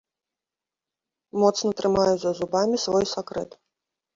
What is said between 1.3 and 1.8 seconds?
Моцна